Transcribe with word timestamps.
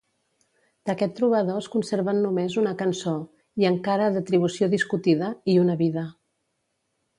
D'aquest 0.89 1.11
trobador 1.19 1.59
es 1.63 1.67
conserven 1.75 2.21
només 2.27 2.57
una 2.63 2.73
cançó, 2.81 3.13
i 3.65 3.69
encara 3.71 4.09
d'atribució 4.17 4.73
discutida, 4.75 5.33
i 5.55 5.59
una 5.67 5.77
vida. 5.87 6.09